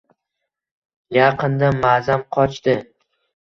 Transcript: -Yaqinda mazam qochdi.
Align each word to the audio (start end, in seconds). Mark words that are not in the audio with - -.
-Yaqinda 1.17 1.69
mazam 1.83 2.25
qochdi. 2.39 2.77